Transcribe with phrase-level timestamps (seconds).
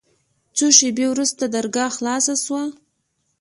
[0.57, 2.63] څو شېبې وروسته درګاه خلاصه سوه.